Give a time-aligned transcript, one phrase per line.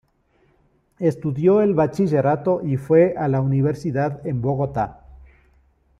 [0.97, 5.05] Estudió el bachillerato y fue a la universidad en Bogotá.